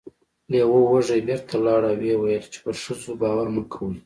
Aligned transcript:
لیوه 0.51 0.79
وږی 0.91 1.19
بیرته 1.27 1.55
لاړ 1.65 1.81
او 1.89 1.95
و 1.99 2.03
یې 2.09 2.15
ویل 2.21 2.45
چې 2.53 2.59
په 2.63 2.71
ښځو 2.81 3.11
باور 3.21 3.47
مه 3.55 3.63
کوئ. 3.71 3.95